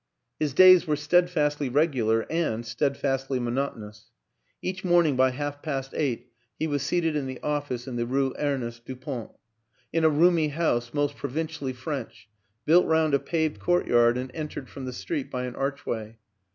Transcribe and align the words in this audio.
His 0.39 0.55
days 0.55 0.87
were 0.87 0.95
steadfastly 0.95 1.69
regular 1.69 2.25
and 2.27 2.65
stead 2.65 2.97
fastly 2.97 3.39
monotonous. 3.39 4.09
Each 4.59 4.83
morning 4.83 5.15
by 5.15 5.29
half 5.29 5.61
past 5.61 5.93
eight 5.93 6.31
'he 6.57 6.65
was 6.65 6.81
seated 6.81 7.15
in 7.15 7.27
the 7.27 7.39
office 7.43 7.87
in 7.87 7.97
the 7.97 8.07
Rue 8.07 8.33
Ernest 8.39 8.83
Dupont; 8.83 9.29
in 9.93 10.03
a 10.03 10.09
roomy 10.09 10.47
house, 10.47 10.91
most 10.91 11.15
provincially 11.17 11.73
French, 11.73 12.27
built 12.65 12.87
round 12.87 13.13
a 13.13 13.19
paved 13.19 13.59
courtyard 13.59 14.17
and 14.17 14.31
en 14.33 14.47
tered 14.47 14.67
from 14.69 14.85
the 14.85 14.93
street 14.93 15.29
by 15.29 15.43
an 15.43 15.55
archway. 15.55 16.17